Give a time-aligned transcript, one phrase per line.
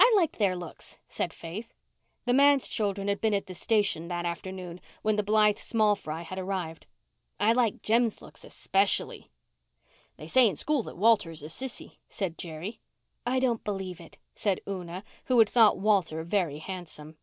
[0.00, 1.74] "I liked their looks," said Faith.
[2.24, 6.22] The manse children had been at the station that afternoon when the Blythe small fry
[6.22, 6.86] had arrived.
[7.38, 9.30] "I liked Jem's looks especially."
[10.16, 12.80] "They say in school that Walter's a sissy," said Jerry.
[13.24, 17.16] "I don't believe it," said Una, who had thought Walter very handsome.